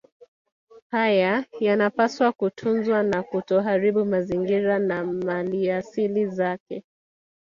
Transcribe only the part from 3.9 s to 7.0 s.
mazingira na maliasili zake